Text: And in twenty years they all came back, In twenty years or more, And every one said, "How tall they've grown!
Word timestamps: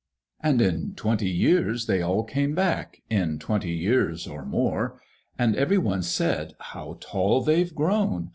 And 0.39 0.63
in 0.63 0.95
twenty 0.95 1.29
years 1.29 1.85
they 1.85 2.01
all 2.01 2.23
came 2.23 2.55
back, 2.55 3.03
In 3.11 3.37
twenty 3.37 3.69
years 3.73 4.25
or 4.25 4.43
more, 4.43 4.99
And 5.37 5.55
every 5.55 5.77
one 5.77 6.01
said, 6.01 6.55
"How 6.57 6.97
tall 6.99 7.41
they've 7.43 7.75
grown! 7.75 8.29